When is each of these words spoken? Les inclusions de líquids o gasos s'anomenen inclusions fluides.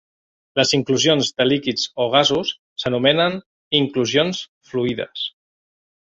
Les 0.59 0.69
inclusions 0.75 1.27
de 1.41 1.45
líquids 1.49 1.83
o 2.05 2.07
gasos 2.15 2.53
s'anomenen 2.83 3.37
inclusions 3.81 4.41
fluides. 4.71 5.27